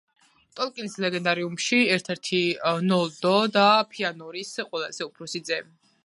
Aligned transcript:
ტოლკინის 0.59 0.93
ლეგენდარიუმში 1.03 1.81
ერთ-ერთი 1.97 2.39
ნოლდო 2.87 3.33
და 3.57 3.65
ფეანორის 3.91 4.51
ყველაზე 4.71 5.07
უფროსი 5.09 5.43
ძე. 5.51 5.61